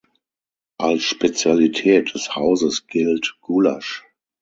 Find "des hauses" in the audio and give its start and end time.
2.15-2.87